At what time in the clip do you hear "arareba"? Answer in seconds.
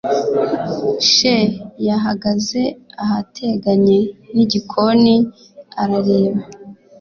5.81-6.41